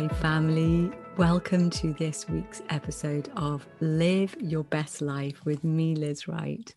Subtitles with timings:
[0.00, 0.90] Hi, family.
[1.18, 6.74] Welcome to this week's episode of Live Your Best Life with me, Liz Wright.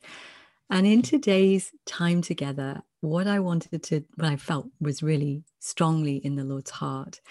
[0.70, 6.18] And in today's time together, what I wanted to, what I felt was really strongly
[6.18, 7.22] in the Lord's heart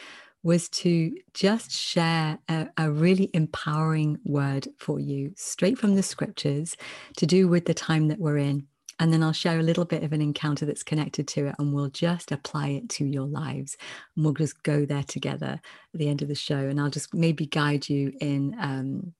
[0.43, 6.75] was to just share a, a, really empowering word for you straight from the scriptures
[7.19, 8.67] to do with the time that we're in
[9.03, 11.75] and then I'll share a little bit of an encounter that's connected to it, and
[11.75, 13.77] we'll just apply it to your lives.
[14.15, 15.61] And we'll just go there together
[15.93, 16.57] at the end of the show.
[16.57, 18.55] And I'll just maybe guide you in.
[18.61, 19.13] Um,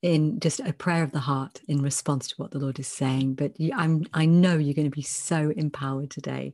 [0.00, 3.36] in just a prayer of the heart in response to what the Lord is saying,
[3.36, 6.52] but I'm I know you're going to be so empowered today.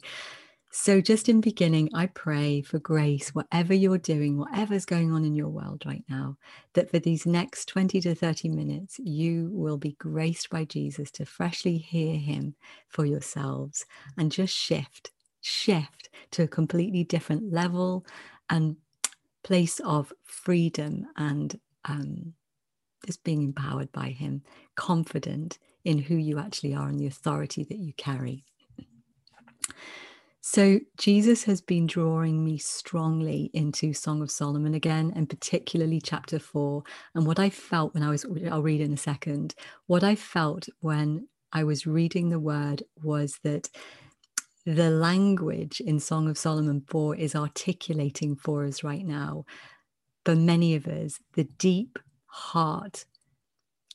[0.73, 5.35] So, just in beginning, I pray for grace, whatever you're doing, whatever's going on in
[5.35, 6.37] your world right now,
[6.75, 11.27] that for these next 20 to 30 minutes, you will be graced by Jesus to
[11.27, 12.55] freshly hear him
[12.89, 13.85] for yourselves
[14.17, 15.11] and just shift,
[15.41, 18.07] shift to a completely different level
[18.48, 18.77] and
[19.43, 22.35] place of freedom and um,
[23.05, 24.43] just being empowered by him,
[24.77, 28.45] confident in who you actually are and the authority that you carry.
[30.53, 36.41] So Jesus has been drawing me strongly into Song of Solomon again, and particularly chapter
[36.41, 36.83] four.
[37.15, 39.55] And what I felt when I was, I'll read in a second,
[39.87, 43.70] what I felt when I was reading the word was that
[44.67, 49.45] the language in Song of Solomon 4 is articulating for us right now,
[50.25, 53.05] for many of us, the deep heart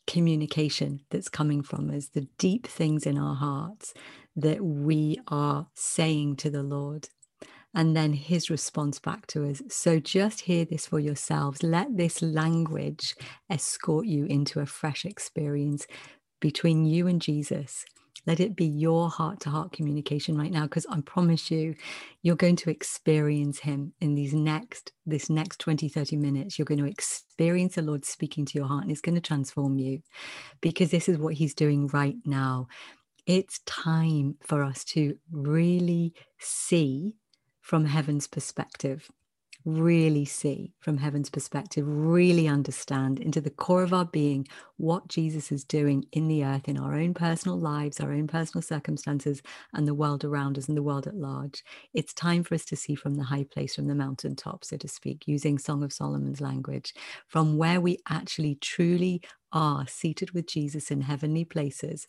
[0.07, 3.93] communication that's coming from us, the deep things in our hearts
[4.35, 7.09] that we are saying to the Lord.
[7.73, 9.61] And then his response back to us.
[9.67, 11.61] So just hear this for yourselves.
[11.61, 13.15] Let this language
[13.49, 15.85] escort you into a fresh experience
[16.39, 17.83] between you and Jesus.
[18.25, 21.75] Let it be your heart to heart communication right now, because I promise you,
[22.23, 26.57] you're going to experience him in these next, this next 20, 30 minutes.
[26.57, 29.77] You're going to experience the Lord speaking to your heart and it's going to transform
[29.77, 30.01] you
[30.61, 32.67] because this is what he's doing right now
[33.25, 37.15] it's time for us to really see
[37.61, 39.09] from heaven's perspective,
[39.65, 44.47] really see from heaven's perspective, really understand into the core of our being
[44.77, 48.61] what Jesus is doing in the earth, in our own personal lives, our own personal
[48.61, 49.41] circumstances,
[49.73, 51.63] and the world around us and the world at large.
[51.95, 54.87] It's time for us to see from the high place, from the mountaintop, so to
[54.87, 56.93] speak, using Song of Solomon's language,
[57.27, 59.21] from where we actually truly
[59.51, 62.07] are seated with Jesus in heavenly places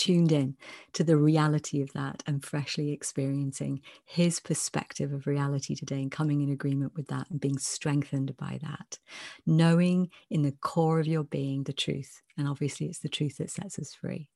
[0.00, 0.56] tuned in
[0.94, 6.40] to the reality of that and freshly experiencing his perspective of reality today and coming
[6.40, 8.98] in agreement with that and being strengthened by that.
[9.44, 12.22] Knowing in the core of your being the truth.
[12.38, 14.30] And obviously, it's the truth that sets us free.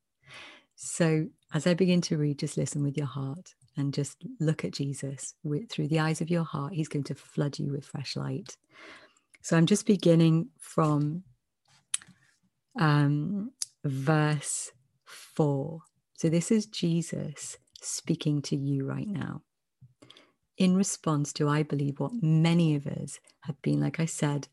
[0.77, 4.73] So, as I begin to read, just listen with your heart and just look at
[4.73, 6.75] Jesus with, through the eyes of your heart.
[6.75, 8.59] He's going to flood you with fresh light.
[9.41, 11.23] So, I'm just beginning from
[12.79, 13.53] um,
[13.83, 14.73] verse
[15.35, 15.81] 4.
[16.15, 19.43] So this is Jesus speaking to you right now.
[20.57, 24.49] In response to, I believe, what many of us have been, like I said,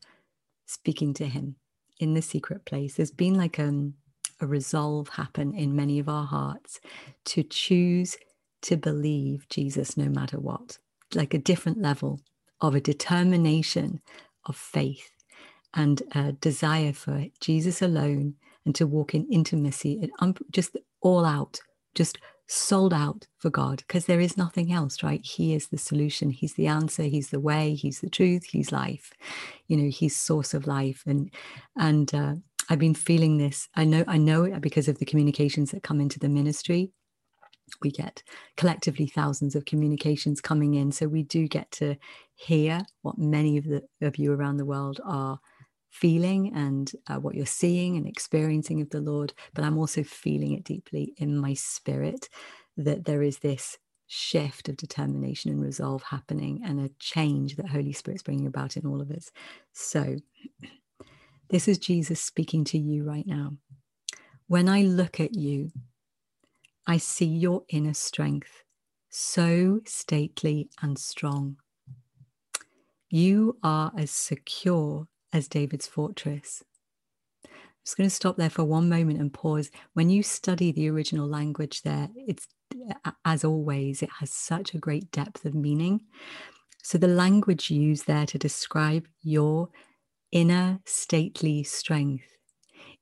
[0.66, 1.56] speaking to him
[2.00, 2.94] in the secret place.
[2.94, 3.94] There's been like um,
[4.40, 6.80] a resolve happen in many of our hearts
[7.26, 8.16] to choose
[8.62, 10.78] to believe Jesus no matter what,
[11.14, 12.20] like a different level
[12.60, 14.00] of a determination
[14.46, 15.10] of faith
[15.74, 21.24] and a desire for Jesus alone and to walk in intimacy and um, just all
[21.24, 21.60] out,
[21.94, 22.18] just
[22.48, 25.24] sold out for God because there is nothing else, right?
[25.24, 26.30] He is the solution.
[26.30, 27.04] He's the answer.
[27.04, 27.74] He's the way.
[27.74, 28.44] He's the truth.
[28.44, 29.12] He's life.
[29.68, 31.02] You know, he's source of life.
[31.06, 31.30] And
[31.76, 32.34] and uh,
[32.68, 33.68] I've been feeling this.
[33.74, 36.90] I know I know it because of the communications that come into the ministry.
[37.80, 38.22] We get
[38.56, 41.96] collectively thousands of communications coming in, so we do get to
[42.34, 45.40] hear what many of the of you around the world are
[45.92, 50.52] feeling and uh, what you're seeing and experiencing of the Lord, but I'm also feeling
[50.52, 52.30] it deeply in my spirit
[52.78, 57.92] that there is this shift of determination and resolve happening and a change that Holy
[57.92, 59.30] Spirit's bringing about in all of us.
[59.72, 60.16] So,
[61.50, 63.52] this is Jesus speaking to you right now.
[64.46, 65.72] When I look at you,
[66.86, 68.64] I see your inner strength,
[69.10, 71.56] so stately and strong.
[73.10, 76.62] You are as secure as David's fortress.
[77.44, 77.50] I'm
[77.84, 79.70] just going to stop there for one moment and pause.
[79.94, 82.46] When you study the original language there, it's
[83.24, 86.02] as always, it has such a great depth of meaning.
[86.82, 89.68] So the language used there to describe your
[90.30, 92.24] inner stately strength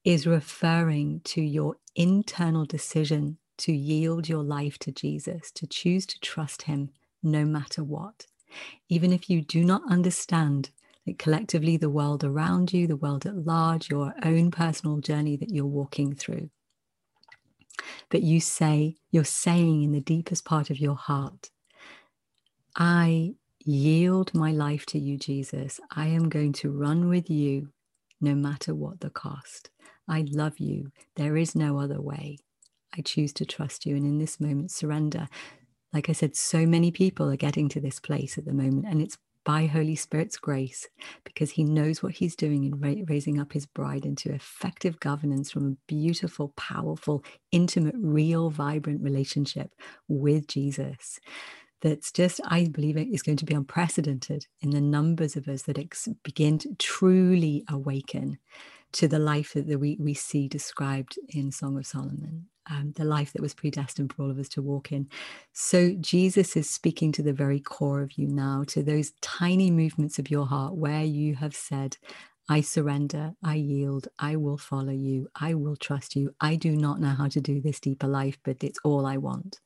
[0.04, 6.18] is referring to your internal decision to yield your life to Jesus, to choose to
[6.20, 6.90] trust him
[7.22, 8.26] no matter what.
[8.88, 10.70] Even if you do not understand
[11.18, 15.66] collectively the world around you, the world at large, your own personal journey that you're
[15.66, 16.50] walking through.
[18.08, 21.50] But you say, you're saying in the deepest part of your heart,
[22.76, 23.34] I
[23.64, 25.80] yield my life to you, Jesus.
[25.90, 27.68] I am going to run with you
[28.20, 29.70] no matter what the cost.
[30.08, 30.92] I love you.
[31.16, 32.38] There is no other way.
[32.96, 33.96] I choose to trust you.
[33.96, 35.28] And in this moment, surrender.
[35.92, 39.00] Like I said, so many people are getting to this place at the moment, and
[39.02, 40.88] it's by Holy Spirit's grace
[41.24, 45.50] because He knows what He's doing in ra- raising up His bride into effective governance
[45.50, 49.72] from a beautiful, powerful, intimate, real, vibrant relationship
[50.08, 51.20] with Jesus.
[51.82, 55.62] That's just, I believe, it is going to be unprecedented in the numbers of us
[55.64, 58.38] that ex- begin to truly awaken
[58.92, 63.32] to the life that we, we see described in Song of Solomon um, the life
[63.32, 65.08] that was predestined for all of us to walk in.
[65.52, 70.18] So Jesus is speaking to the very core of you now, to those tiny movements
[70.18, 71.96] of your heart where you have said,
[72.48, 76.34] I surrender, I yield, I will follow you, I will trust you.
[76.40, 79.60] I do not know how to do this deeper life, but it's all I want.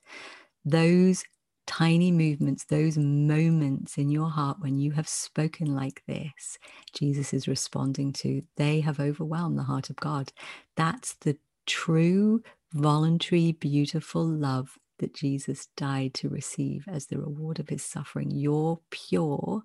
[0.65, 1.25] Those
[1.67, 6.59] tiny movements, those moments in your heart when you have spoken like this,
[6.93, 10.33] Jesus is responding to, they have overwhelmed the heart of God.
[10.77, 17.69] That's the true voluntary, beautiful love that Jesus died to receive as the reward of
[17.69, 19.63] his suffering, your pure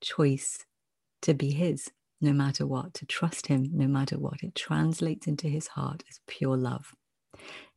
[0.00, 0.64] choice
[1.22, 4.42] to be his no matter what, to trust him no matter what.
[4.42, 6.94] It translates into his heart as pure love.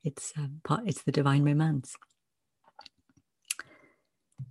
[0.03, 1.95] It's, um, part, it's the divine romance.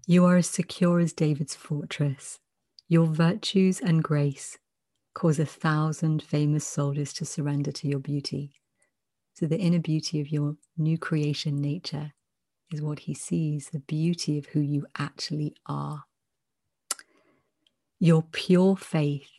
[0.06, 2.38] You are as secure as David's fortress.
[2.88, 4.58] Your virtues and grace
[5.14, 8.52] cause a thousand famous soldiers to surrender to your beauty.
[9.34, 12.12] So, the inner beauty of your new creation nature
[12.72, 16.04] is what he sees, the beauty of who you actually are.
[17.98, 19.30] Your pure faith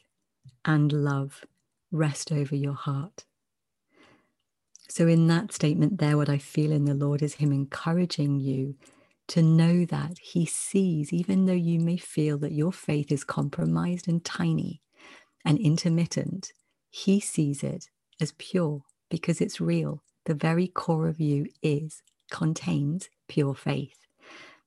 [0.65, 1.45] and love
[1.91, 3.25] rest over your heart.
[4.87, 8.75] So, in that statement, there, what I feel in the Lord is Him encouraging you
[9.29, 14.07] to know that He sees, even though you may feel that your faith is compromised
[14.07, 14.81] and tiny
[15.45, 16.51] and intermittent,
[16.89, 17.89] He sees it
[18.19, 20.03] as pure because it's real.
[20.25, 23.97] The very core of you is, contains pure faith.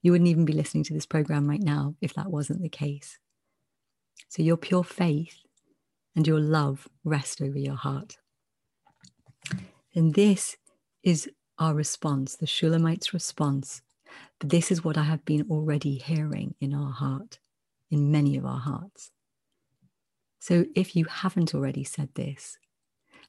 [0.03, 3.19] You wouldn't even be listening to this program right now if that wasn't the case.
[4.29, 5.39] So your pure faith
[6.15, 8.19] and your love rest over your heart.
[9.95, 10.57] And this
[11.03, 13.83] is our response, the Shulamite's response.
[14.39, 17.39] But this is what I have been already hearing in our heart,
[17.91, 19.11] in many of our hearts.
[20.41, 22.59] So if you haven't already said this,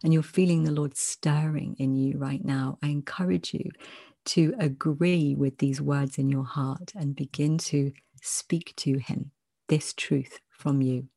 [0.03, 3.71] and you're feeling the Lord stirring in you right now, I encourage you
[4.25, 7.91] to agree with these words in your heart and begin to
[8.21, 9.31] speak to Him
[9.67, 11.07] this truth from you.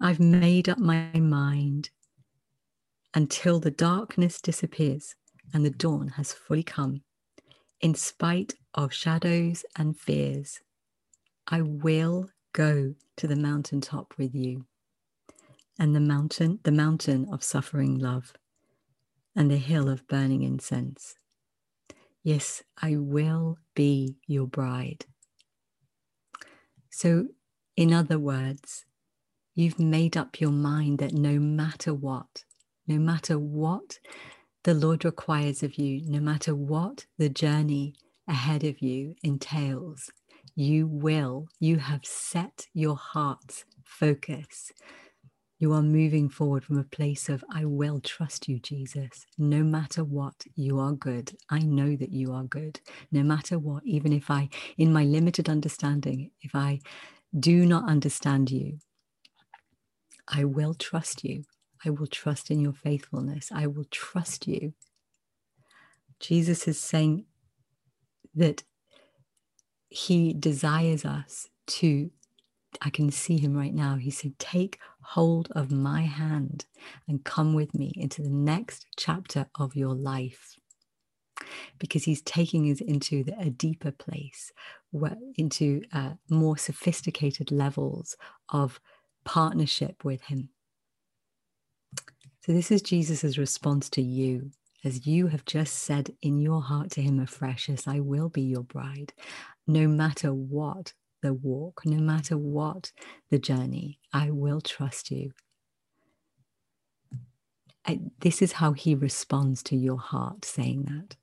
[0.00, 1.90] I've made up my mind
[3.12, 5.14] until the darkness disappears
[5.52, 7.02] and the dawn has fully come.
[7.80, 10.60] In spite of shadows and fears,
[11.46, 14.66] I will go to the mountaintop with you
[15.78, 18.34] and the mountain, the mountain of suffering love,
[19.34, 21.16] and the hill of burning incense.
[22.22, 25.06] Yes, I will be your bride.
[26.90, 27.28] So,
[27.76, 28.84] in other words,
[29.54, 32.44] you've made up your mind that no matter what,
[32.86, 34.00] no matter what
[34.64, 37.94] the Lord requires of you, no matter what the journey
[38.28, 40.10] ahead of you entails,
[40.54, 44.72] you will, you have set your heart's focus
[45.60, 49.26] you are moving forward from a place of, I will trust you, Jesus.
[49.38, 51.36] No matter what, you are good.
[51.50, 52.80] I know that you are good.
[53.12, 54.48] No matter what, even if I,
[54.78, 56.80] in my limited understanding, if I
[57.38, 58.78] do not understand you,
[60.28, 61.44] I will trust you.
[61.84, 63.50] I will trust in your faithfulness.
[63.52, 64.74] I will trust you.
[66.18, 67.24] Jesus is saying
[68.34, 68.64] that
[69.88, 72.10] he desires us to
[72.80, 73.96] I can see him right now.
[73.96, 76.66] He said, Take hold of my hand
[77.08, 80.56] and come with me into the next chapter of your life.
[81.78, 84.52] Because he's taking us into the, a deeper place,
[84.90, 88.16] where, into uh, more sophisticated levels
[88.50, 88.78] of
[89.24, 90.50] partnership with him.
[92.42, 94.50] So, this is Jesus' response to you
[94.82, 98.42] as you have just said in your heart to him afresh, as I will be
[98.42, 99.12] your bride,
[99.66, 102.92] no matter what the walk, no matter what
[103.30, 105.32] the journey, I will trust you.
[107.86, 111.16] I, this is how he responds to your heart saying that.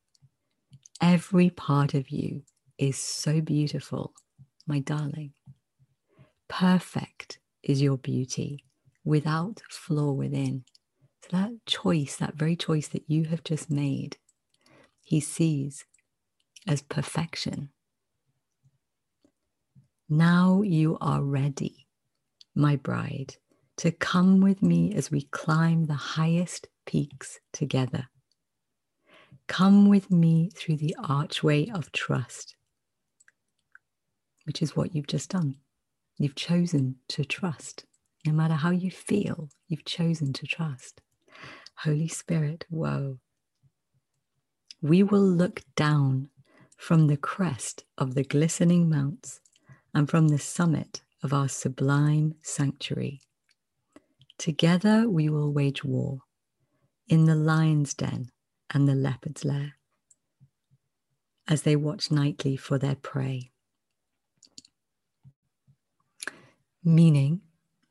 [1.01, 2.43] Every part of you
[2.77, 4.13] is so beautiful,
[4.67, 5.33] my darling.
[6.47, 8.65] Perfect is your beauty
[9.03, 10.63] without flaw within.
[11.29, 14.17] So, that choice, that very choice that you have just made,
[15.03, 15.85] he sees
[16.67, 17.69] as perfection.
[20.09, 21.87] Now you are ready,
[22.55, 23.35] my bride,
[23.77, 28.07] to come with me as we climb the highest peaks together.
[29.47, 32.55] Come with me through the archway of trust,
[34.45, 35.57] which is what you've just done.
[36.17, 37.85] You've chosen to trust.
[38.25, 41.01] No matter how you feel, you've chosen to trust.
[41.81, 43.19] Holy Spirit, woe.
[44.81, 46.29] We will look down
[46.75, 49.39] from the crest of the glistening mounts
[49.93, 53.21] and from the summit of our sublime sanctuary.
[54.37, 56.21] Together we will wage war
[57.07, 58.31] in the lion's den
[58.71, 59.73] and the leopard's lair
[61.47, 63.51] as they watch nightly for their prey.
[66.83, 67.41] Meaning,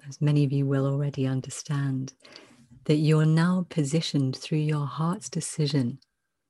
[0.08, 2.14] as many of you will already understand,
[2.86, 5.98] that you're now positioned through your heart's decision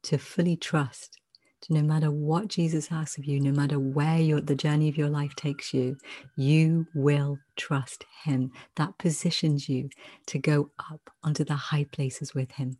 [0.05, 1.19] to fully trust
[1.62, 4.97] to no matter what Jesus asks of you, no matter where your, the journey of
[4.97, 5.97] your life takes you,
[6.37, 8.52] you will trust Him.
[8.76, 9.88] That positions you
[10.26, 12.76] to go up onto the high places with Him,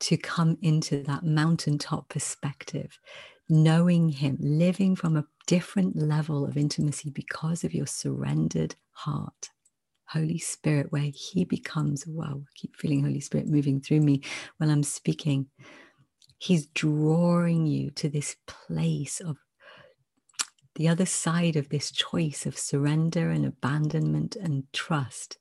[0.00, 2.98] to come into that mountaintop perspective,
[3.48, 9.50] knowing Him, living from a different level of intimacy because of your surrendered heart.
[10.12, 14.22] Holy Spirit, where He becomes, wow, I keep feeling Holy Spirit moving through me
[14.58, 15.46] while I'm speaking.
[16.38, 19.36] He's drawing you to this place of
[20.76, 25.36] the other side of this choice of surrender and abandonment and trust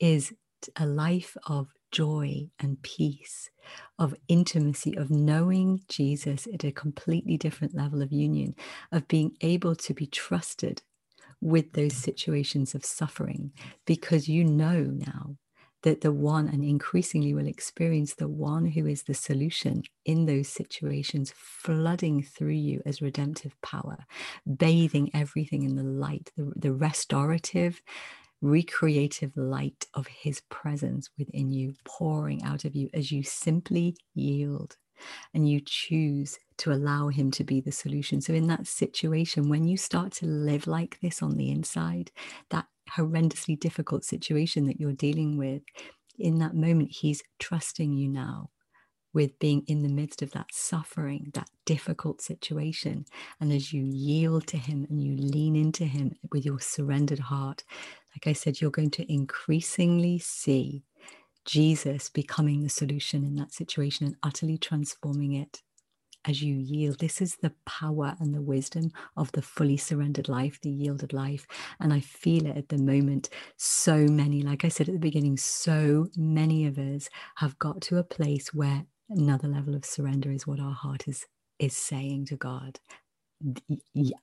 [0.00, 0.32] is
[0.76, 3.50] a life of joy and peace,
[3.98, 8.54] of intimacy, of knowing Jesus at a completely different level of union,
[8.90, 10.82] of being able to be trusted
[11.42, 13.52] with those situations of suffering
[13.84, 15.36] because you know now
[15.82, 20.48] that the one and increasingly will experience the one who is the solution in those
[20.48, 23.98] situations flooding through you as redemptive power
[24.56, 27.82] bathing everything in the light the, the restorative
[28.40, 34.76] recreative light of his presence within you pouring out of you as you simply yield
[35.34, 38.20] and you choose to allow him to be the solution.
[38.20, 42.12] So, in that situation, when you start to live like this on the inside,
[42.50, 42.66] that
[42.96, 45.62] horrendously difficult situation that you're dealing with,
[46.18, 48.50] in that moment, He's trusting you now
[49.12, 53.06] with being in the midst of that suffering, that difficult situation.
[53.40, 57.64] And as you yield to Him and you lean into Him with your surrendered heart,
[58.14, 60.84] like I said, you're going to increasingly see
[61.44, 65.60] Jesus becoming the solution in that situation and utterly transforming it
[66.24, 66.98] as you yield.
[66.98, 71.46] This is the power and the wisdom of the fully surrendered life, the yielded life.
[71.80, 73.28] And I feel it at the moment.
[73.56, 77.98] So many, like I said at the beginning, so many of us have got to
[77.98, 81.26] a place where another level of surrender is what our heart is
[81.58, 82.80] is saying to God.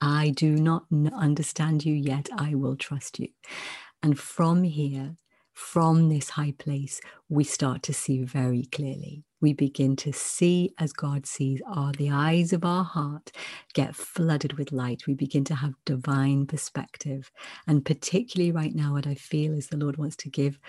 [0.02, 2.30] I do not understand you yet.
[2.38, 3.30] I will trust you.
[4.04, 5.18] And from here,
[5.54, 9.24] from this high place, we start to see very clearly.
[9.42, 13.32] We begin to see as God sees, are the eyes of our heart
[13.74, 15.08] get flooded with light.
[15.08, 17.32] We begin to have divine perspective.
[17.68, 20.60] And particularly right now, what I feel is the Lord wants to give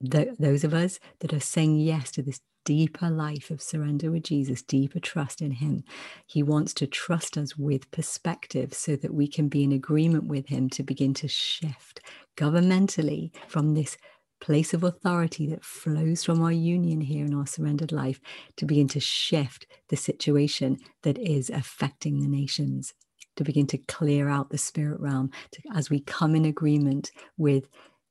[0.00, 4.24] the, those of us that are saying yes to this deeper life of surrender with
[4.24, 5.84] Jesus, deeper trust in Him.
[6.26, 10.48] He wants to trust us with perspective so that we can be in agreement with
[10.48, 12.00] Him to begin to shift
[12.36, 13.96] governmentally from this
[14.42, 18.20] place of authority that flows from our union here in our surrendered life
[18.56, 22.92] to begin to shift the situation that is affecting the nations
[23.36, 27.68] to begin to clear out the spirit realm to, as we come in agreement with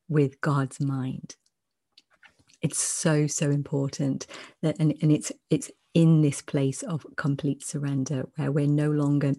[0.09, 1.35] with god's mind.
[2.61, 4.27] It's so so important
[4.61, 9.33] that and, and it's it's in this place of complete surrender where we're no longer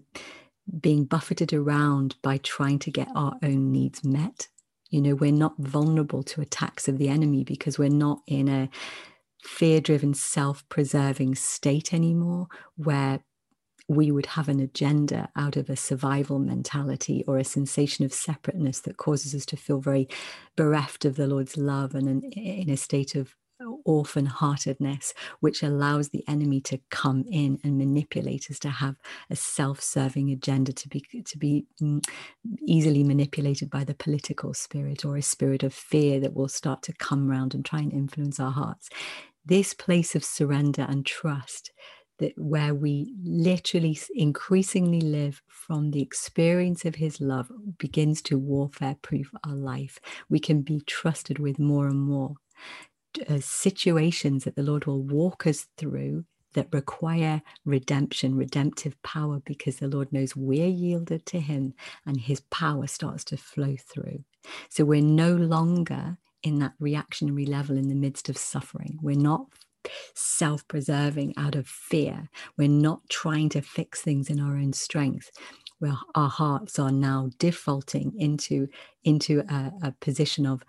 [0.80, 4.48] being buffeted around by trying to get our own needs met
[4.92, 8.68] you know, we're not vulnerable to attacks of the enemy because we're not in a
[9.42, 12.46] fear driven, self preserving state anymore
[12.76, 13.20] where
[13.88, 18.80] we would have an agenda out of a survival mentality or a sensation of separateness
[18.80, 20.08] that causes us to feel very
[20.56, 23.34] bereft of the Lord's love and in a state of
[23.84, 28.96] orphan heartedness, which allows the enemy to come in and manipulate us to have
[29.30, 32.04] a self serving agenda, to be, to be mm,
[32.60, 36.92] easily manipulated by the political spirit or a spirit of fear that will start to
[36.92, 38.88] come round and try and influence our hearts.
[39.44, 41.72] This place of surrender and trust
[42.18, 48.96] that where we literally increasingly live from the experience of his love begins to warfare
[49.02, 49.98] proof our life.
[50.28, 52.36] We can be trusted with more and more
[53.28, 59.76] uh, situations that the Lord will walk us through that require redemption, redemptive power, because
[59.76, 64.24] the Lord knows we're yielded to Him and His power starts to flow through.
[64.68, 68.98] So we're no longer in that reactionary level in the midst of suffering.
[69.00, 69.46] We're not
[70.14, 72.28] self preserving out of fear.
[72.56, 75.30] We're not trying to fix things in our own strength.
[75.78, 78.68] Where our hearts are now defaulting into,
[79.02, 80.62] into a, a position of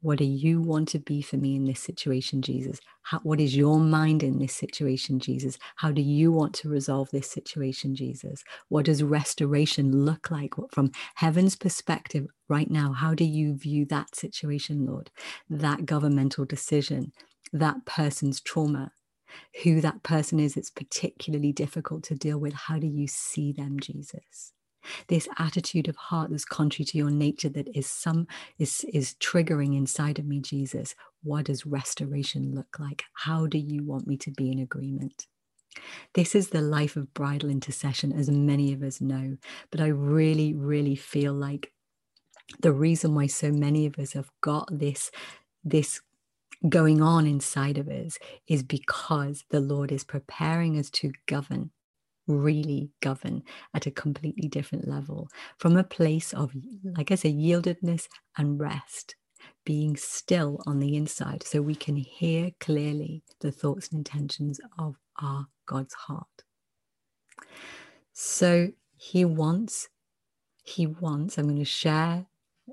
[0.00, 2.78] what do you want to be for me in this situation, Jesus?
[3.02, 5.58] How, what is your mind in this situation, Jesus?
[5.76, 8.44] How do you want to resolve this situation, Jesus?
[8.68, 12.92] What does restoration look like from heaven's perspective right now?
[12.92, 15.10] How do you view that situation, Lord?
[15.50, 17.12] That governmental decision,
[17.52, 18.92] that person's trauma,
[19.64, 22.54] who that person is, it's particularly difficult to deal with.
[22.54, 24.52] How do you see them, Jesus?
[25.08, 28.26] This attitude of heart that's contrary to your nature that is some
[28.58, 30.94] is is triggering inside of me, Jesus.
[31.22, 33.04] What does restoration look like?
[33.14, 35.26] How do you want me to be in agreement?
[36.14, 39.36] This is the life of bridal intercession, as many of us know.
[39.70, 41.72] But I really, really feel like
[42.60, 45.10] the reason why so many of us have got this
[45.64, 46.00] this
[46.68, 48.18] going on inside of us
[48.48, 51.70] is because the Lord is preparing us to govern,
[52.28, 53.42] really govern
[53.74, 56.52] at a completely different level from a place of,
[56.84, 58.06] like I say, yieldedness
[58.36, 59.16] and rest,
[59.64, 64.96] being still on the inside so we can hear clearly the thoughts and intentions of
[65.20, 66.26] our God's heart.
[68.12, 69.88] So he wants,
[70.62, 72.26] he wants, I'm going to share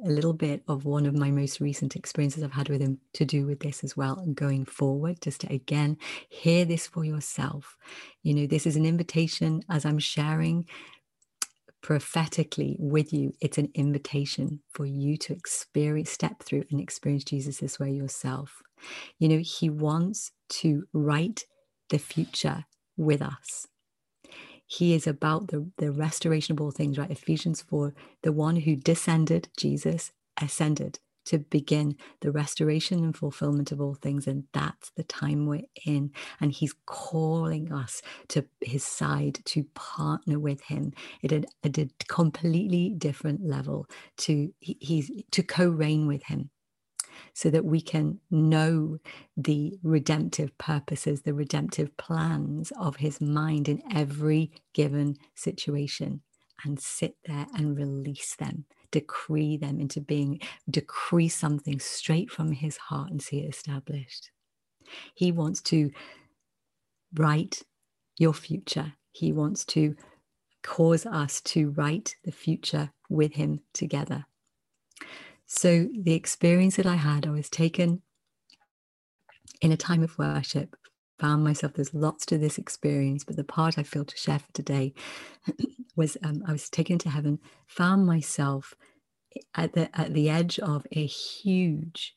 [0.04, 3.26] a little bit of one of my most recent experiences I've had with him to
[3.26, 4.20] do with this as well.
[4.20, 5.98] And going forward, just to again
[6.30, 7.78] hear this for yourself.
[8.24, 10.66] You know, this is an invitation as I'm sharing
[11.82, 13.34] prophetically with you.
[13.42, 18.62] It's an invitation for you to experience, step through and experience Jesus this way yourself.
[19.20, 21.46] You know, he wants to write
[21.90, 22.66] the future
[22.98, 23.68] with us.
[24.67, 27.12] He is about the, the restoration of all things, right?
[27.12, 33.82] Ephesians 4, the one who descended, Jesus, ascended to begin the restoration and fulfillment of
[33.82, 34.28] all things.
[34.28, 36.12] And that's the time we're in.
[36.39, 41.89] And he's calling us to his side to partner with him at a, at a
[42.08, 46.49] completely different level to he's to co-reign with him
[47.34, 48.97] so that we can know
[49.38, 56.21] the redemptive purposes, the redemptive plans of his mind in every given situation
[56.63, 62.78] and sit there and release them, decree them into being, decree something straight from his
[62.78, 64.32] heart and see it established.
[65.13, 65.91] He wants to
[67.13, 67.63] write
[68.17, 68.93] your future.
[69.12, 69.95] He wants to
[70.63, 74.25] cause us to write the future with him together.
[75.48, 78.02] So, the experience that I had, I was taken
[79.62, 80.76] in a time of worship,
[81.20, 84.52] found myself, there's lots to this experience, but the part I feel to share for
[84.54, 84.94] today
[85.96, 88.74] was um, I was taken to heaven, found myself
[89.54, 92.16] at the, at the edge of a huge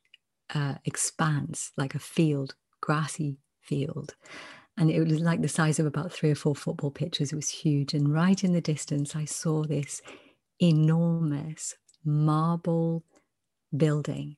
[0.55, 4.14] uh, expanse, like a field, grassy field.
[4.77, 7.33] And it was like the size of about three or four football pitches.
[7.33, 7.95] It was huge.
[7.95, 10.01] And right in the distance, I saw this
[10.61, 13.05] enormous marble
[13.76, 14.37] building.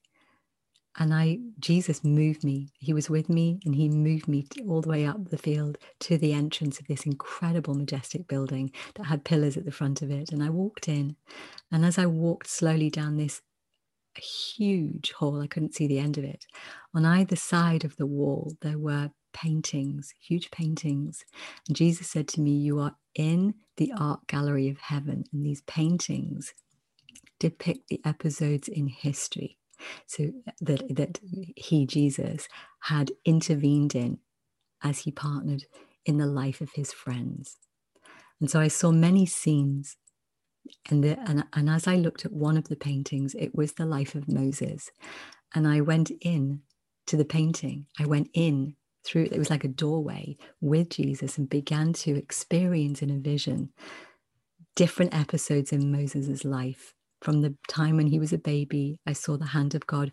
[0.98, 2.68] And I, Jesus moved me.
[2.78, 6.18] He was with me and he moved me all the way up the field to
[6.18, 10.32] the entrance of this incredible, majestic building that had pillars at the front of it.
[10.32, 11.16] And I walked in.
[11.70, 13.40] And as I walked slowly down this
[14.16, 16.46] huge hall, I couldn't see the end of it.
[16.92, 21.24] On either side of the wall, there were paintings, huge paintings.
[21.68, 25.24] And Jesus said to me, You are in the art gallery of heaven.
[25.32, 26.52] And these paintings
[27.40, 29.58] depict the episodes in history.
[30.06, 31.18] So uh, that that
[31.56, 32.46] he jesus
[32.80, 34.18] had intervened in
[34.82, 35.64] as he partnered
[36.04, 37.56] in the life of his friends.
[38.40, 39.96] And so i saw many scenes
[40.90, 43.86] and, the, and, and as i looked at one of the paintings it was the
[43.86, 44.90] life of moses.
[45.54, 46.60] And i went in
[47.06, 47.86] to the painting.
[47.98, 53.00] I went in through it was like a doorway with jesus and began to experience
[53.00, 53.70] in a vision
[54.76, 59.36] different episodes in moses' life from the time when he was a baby, I saw
[59.36, 60.12] the hand of God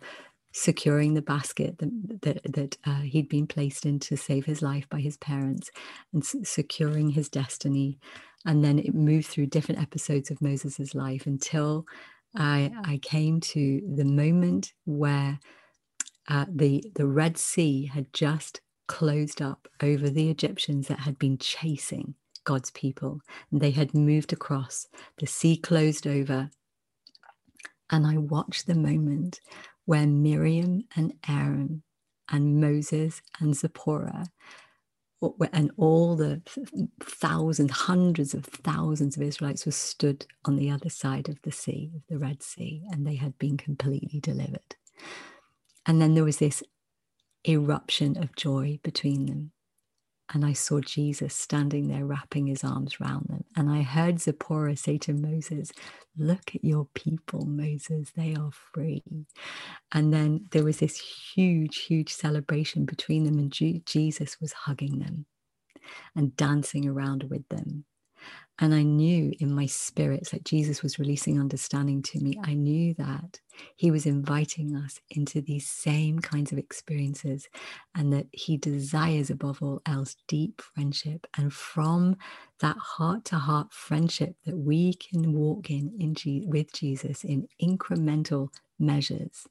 [0.52, 4.88] securing the basket that, that, that uh, he'd been placed in to save his life
[4.88, 5.70] by his parents
[6.12, 7.98] and s- securing his destiny.
[8.46, 11.86] And then it moved through different episodes of Moses's life until
[12.34, 15.38] I, I came to the moment where
[16.28, 21.38] uh, the, the Red Sea had just closed up over the Egyptians that had been
[21.38, 23.20] chasing God's people.
[23.52, 24.86] They had moved across,
[25.18, 26.50] the sea closed over.
[27.90, 29.40] And I watched the moment
[29.84, 31.82] where Miriam and Aaron
[32.30, 34.26] and Moses and Zipporah
[35.52, 36.42] and all the
[37.02, 41.90] thousands, hundreds of thousands of Israelites were stood on the other side of the sea,
[41.96, 44.76] of the Red Sea, and they had been completely delivered.
[45.86, 46.62] And then there was this
[47.48, 49.52] eruption of joy between them.
[50.34, 53.44] And I saw Jesus standing there, wrapping his arms round them.
[53.56, 55.72] And I heard Zipporah say to Moses,
[56.18, 59.02] Look at your people, Moses, they are free.
[59.92, 63.52] And then there was this huge, huge celebration between them, and
[63.86, 65.26] Jesus was hugging them
[66.16, 67.84] and dancing around with them.
[68.60, 72.34] And I knew in my spirit, that Jesus was releasing understanding to me.
[72.42, 73.40] I knew that
[73.76, 77.48] he was inviting us into these same kinds of experiences
[77.94, 81.26] and that he desires above all else deep friendship.
[81.36, 82.16] And from
[82.60, 87.46] that heart to heart friendship that we can walk in, in G- with Jesus in
[87.62, 89.46] incremental measures,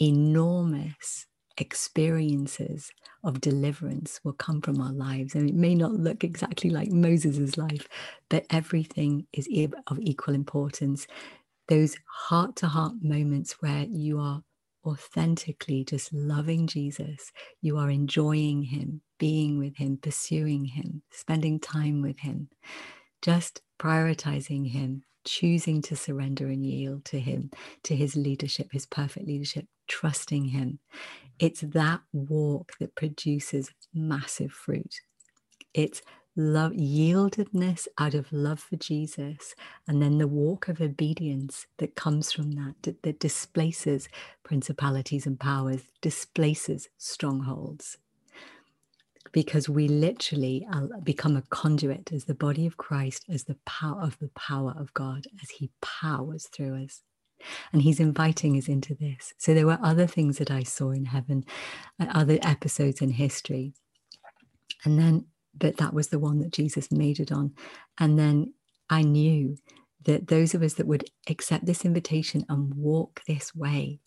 [0.00, 1.26] enormous
[1.58, 2.90] experiences
[3.24, 5.34] of deliverance will come from our lives.
[5.34, 7.88] And it may not look exactly like Moses's life,
[8.28, 9.48] but everything is
[9.86, 11.06] of equal importance.
[11.68, 14.42] Those heart to heart moments where you are
[14.86, 22.00] authentically just loving Jesus, you are enjoying Him, being with Him, pursuing Him, spending time
[22.00, 22.48] with Him,
[23.20, 27.50] just prioritizing Him, choosing to surrender and yield to Him,
[27.82, 30.78] to His leadership, His perfect leadership, trusting Him.
[31.38, 34.94] It's that walk that produces massive fruit.
[35.74, 36.02] It's
[36.36, 39.54] love, yieldedness out of love for Jesus,
[39.88, 44.08] and then the walk of obedience that comes from that, that, that displaces
[44.44, 47.98] principalities and powers, displaces strongholds.
[49.32, 50.66] Because we literally
[51.04, 54.94] become a conduit as the body of Christ, as the power of the power of
[54.94, 57.02] God, as He powers through us.
[57.72, 59.32] And he's inviting us into this.
[59.38, 61.44] So there were other things that I saw in heaven,
[62.00, 63.74] uh, other episodes in history.
[64.84, 67.54] And then, but that was the one that Jesus made it on.
[67.98, 68.54] And then
[68.90, 69.56] I knew
[70.04, 74.00] that those of us that would accept this invitation and walk this way,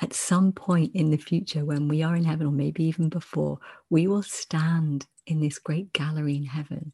[0.00, 3.58] at some point in the future, when we are in heaven, or maybe even before,
[3.88, 6.92] we will stand in this great gallery in heaven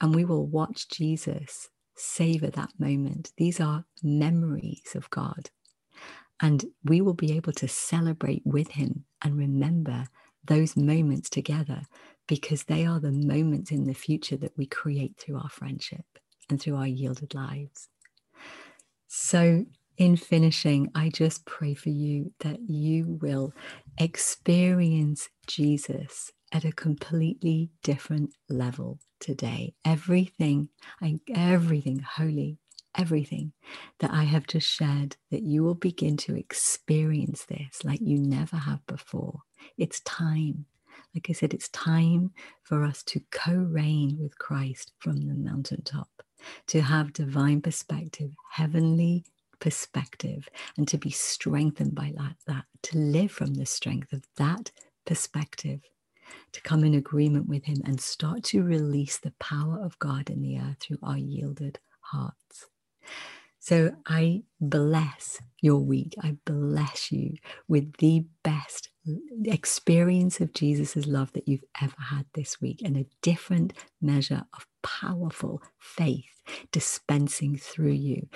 [0.00, 3.32] and we will watch Jesus savor that moment.
[3.36, 5.50] These are memories of God.
[6.40, 10.06] And we will be able to celebrate with Him and remember
[10.44, 11.82] those moments together
[12.26, 16.04] because they are the moments in the future that we create through our friendship
[16.50, 17.88] and through our yielded lives.
[19.06, 19.66] So,
[19.98, 23.52] in finishing, I just pray for you that you will
[23.98, 29.74] experience Jesus at a completely different level today.
[29.84, 30.68] Everything,
[31.34, 32.58] everything holy,
[32.94, 33.52] everything
[34.00, 38.56] that I have just shared, that you will begin to experience this like you never
[38.56, 39.40] have before.
[39.78, 40.66] It's time.
[41.14, 46.08] Like I said, it's time for us to co reign with Christ from the mountaintop,
[46.68, 49.24] to have divine perspective, heavenly
[49.58, 54.70] perspective, and to be strengthened by that, that to live from the strength of that
[55.06, 55.80] perspective
[56.52, 60.42] to come in agreement with Him and start to release the power of God in
[60.42, 62.66] the earth through our yielded hearts.
[63.58, 66.16] So I bless your week.
[66.20, 67.36] I bless you
[67.68, 68.88] with the best
[69.44, 74.66] experience of Jesus' love that you've ever had this week and a different measure of
[74.82, 76.42] powerful faith
[76.72, 78.28] dispensing through you.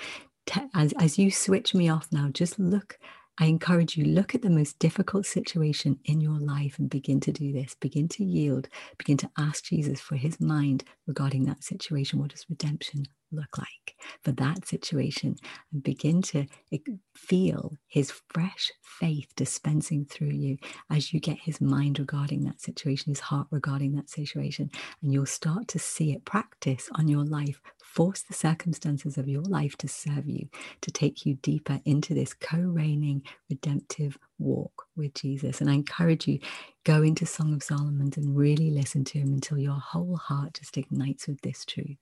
[0.73, 2.97] As, as you switch me off now, just look
[3.39, 7.31] I encourage you look at the most difficult situation in your life and begin to
[7.31, 7.75] do this.
[7.75, 8.67] Begin to yield.
[8.97, 12.17] Begin to ask Jesus for his mind regarding that situation.
[12.19, 15.35] What does redemption look like for that situation?
[15.71, 16.79] And begin to eh,
[17.15, 20.57] feel his fresh faith dispensing through you
[20.89, 24.71] as you get his mind regarding that situation, his heart regarding that situation.
[25.03, 27.61] And you'll start to see it practice on your life
[27.97, 30.49] force the circumstances of your life to serve you,
[30.83, 35.61] to take you deeper into this co reigning, redemptive walk with Jesus.
[35.61, 36.39] And I encourage you,
[36.85, 40.77] go into Song of Solomon and really listen to him until your whole heart just
[40.77, 41.97] ignites with this truth.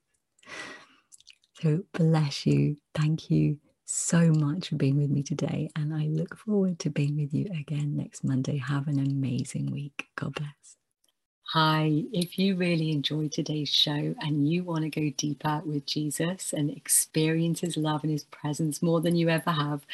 [1.62, 2.78] So bless you.
[2.96, 5.70] Thank you so much for being with me today.
[5.78, 8.58] And I look forward to being with you again next Monday.
[8.60, 10.08] Have an amazing week.
[10.18, 10.85] God bless.
[11.50, 16.54] Hi, if you really enjoyed today's show and you want to go deeper with Jesus
[16.54, 19.86] and experience his love and his presence more than you ever have,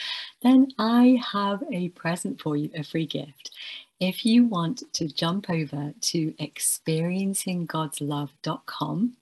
[0.42, 3.52] then I have a present for you, a free gift.
[4.00, 9.18] If you want to jump over to experiencinggodslove.com